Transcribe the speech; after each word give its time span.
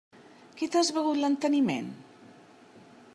Que 0.61 0.69
t'has 0.75 0.89
begut 0.95 1.19
l'enteniment? 1.25 1.93